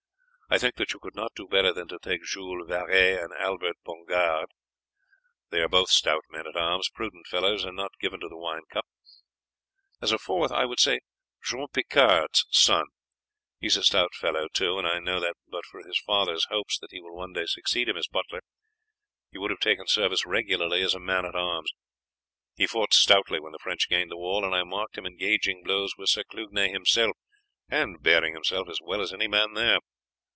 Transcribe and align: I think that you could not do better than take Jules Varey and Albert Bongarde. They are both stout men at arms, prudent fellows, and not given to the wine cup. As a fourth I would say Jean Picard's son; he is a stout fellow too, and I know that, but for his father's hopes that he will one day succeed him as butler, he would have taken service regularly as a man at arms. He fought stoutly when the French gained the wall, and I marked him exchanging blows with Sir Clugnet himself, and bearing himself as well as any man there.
I 0.53 0.57
think 0.57 0.75
that 0.75 0.91
you 0.91 0.99
could 0.99 1.15
not 1.15 1.31
do 1.33 1.47
better 1.47 1.71
than 1.71 1.87
take 2.01 2.25
Jules 2.25 2.67
Varey 2.67 3.17
and 3.17 3.31
Albert 3.31 3.77
Bongarde. 3.85 4.49
They 5.49 5.61
are 5.61 5.69
both 5.69 5.89
stout 5.89 6.25
men 6.29 6.45
at 6.45 6.57
arms, 6.57 6.89
prudent 6.93 7.25
fellows, 7.27 7.63
and 7.63 7.77
not 7.77 7.93
given 8.01 8.19
to 8.19 8.27
the 8.27 8.35
wine 8.35 8.63
cup. 8.69 8.85
As 10.01 10.11
a 10.11 10.17
fourth 10.17 10.51
I 10.51 10.65
would 10.65 10.81
say 10.81 10.99
Jean 11.41 11.67
Picard's 11.71 12.45
son; 12.51 12.87
he 13.61 13.67
is 13.67 13.77
a 13.77 13.83
stout 13.83 14.13
fellow 14.13 14.49
too, 14.51 14.77
and 14.77 14.85
I 14.85 14.99
know 14.99 15.21
that, 15.21 15.37
but 15.47 15.63
for 15.71 15.87
his 15.87 15.97
father's 16.01 16.43
hopes 16.49 16.77
that 16.79 16.91
he 16.91 16.99
will 17.01 17.15
one 17.15 17.31
day 17.31 17.45
succeed 17.45 17.87
him 17.87 17.95
as 17.95 18.07
butler, 18.09 18.41
he 19.31 19.37
would 19.37 19.51
have 19.51 19.59
taken 19.61 19.87
service 19.87 20.25
regularly 20.25 20.81
as 20.81 20.93
a 20.93 20.99
man 20.99 21.23
at 21.25 21.33
arms. 21.33 21.71
He 22.57 22.67
fought 22.67 22.93
stoutly 22.93 23.39
when 23.39 23.53
the 23.53 23.59
French 23.61 23.87
gained 23.87 24.11
the 24.11 24.17
wall, 24.17 24.43
and 24.43 24.53
I 24.53 24.63
marked 24.63 24.97
him 24.97 25.05
exchanging 25.05 25.63
blows 25.63 25.95
with 25.97 26.09
Sir 26.09 26.25
Clugnet 26.29 26.71
himself, 26.71 27.15
and 27.69 28.03
bearing 28.03 28.33
himself 28.33 28.67
as 28.67 28.79
well 28.83 28.99
as 28.99 29.13
any 29.13 29.29
man 29.29 29.53
there. 29.53 29.79